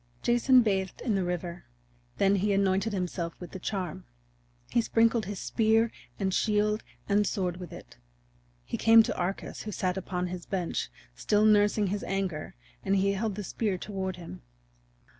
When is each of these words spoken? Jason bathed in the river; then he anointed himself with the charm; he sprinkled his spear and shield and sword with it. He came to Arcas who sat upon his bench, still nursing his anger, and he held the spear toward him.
Jason 0.23 0.63
bathed 0.63 0.99
in 1.01 1.13
the 1.13 1.23
river; 1.23 1.65
then 2.17 2.37
he 2.37 2.53
anointed 2.53 2.91
himself 2.91 3.35
with 3.39 3.51
the 3.51 3.59
charm; 3.59 4.03
he 4.71 4.81
sprinkled 4.81 5.27
his 5.27 5.37
spear 5.37 5.91
and 6.19 6.33
shield 6.33 6.81
and 7.07 7.27
sword 7.27 7.57
with 7.57 7.71
it. 7.71 7.97
He 8.65 8.77
came 8.77 9.03
to 9.03 9.15
Arcas 9.15 9.61
who 9.61 9.71
sat 9.71 9.97
upon 9.97 10.25
his 10.25 10.47
bench, 10.47 10.89
still 11.13 11.45
nursing 11.45 11.85
his 11.93 12.03
anger, 12.05 12.55
and 12.83 12.95
he 12.95 13.11
held 13.11 13.35
the 13.35 13.43
spear 13.43 13.77
toward 13.77 14.15
him. 14.15 14.41